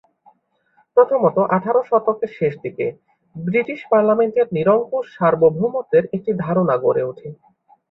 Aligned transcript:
প্রথমত, 0.97 1.37
আঠারো 1.49 1.81
শতকের 1.89 2.31
শেষদিকে 2.37 2.85
ব্রিটিশ 3.35 3.79
পার্লামেন্টের 3.91 4.47
নিরঙ্কুশ 4.51 5.05
সার্বভৌমত্বের 5.17 6.03
একটি 6.15 6.31
ধারণা 6.43 6.75
গড়ে 6.77 7.03
ওঠে। 7.03 7.27